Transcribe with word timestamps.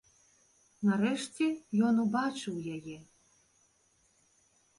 Нарэшце 0.87 1.49
ён 1.89 1.99
убачыў 2.05 2.55
яе. 2.77 2.97